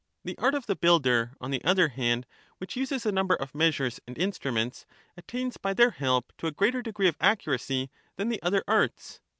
The 0.23 0.35
art 0.39 0.55
of 0.55 0.65
the 0.65 0.75
builder, 0.75 1.33
on 1.39 1.51
the 1.51 1.63
other 1.63 1.89
hand, 1.89 2.25
which 2.57 2.75
uses 2.75 3.05
a 3.05 3.11
number 3.11 3.35
of 3.35 3.53
measures 3.53 3.99
and 4.07 4.17
instruments, 4.17 4.87
attains 5.15 5.57
by 5.57 5.75
their 5.75 5.91
help 5.91 6.33
to 6.39 6.47
a 6.47 6.51
greater 6.51 6.81
degree 6.81 7.07
of 7.07 7.17
accuracy 7.21 7.91
than 8.15 8.29
the 8.29 8.41
other 8.41 8.63
arts. 8.67 9.19